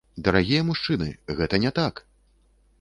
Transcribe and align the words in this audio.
Дарагія 0.27 0.63
мужчыны, 0.69 1.07
гэта 1.43 1.63
не 1.67 1.71
так! 1.81 2.05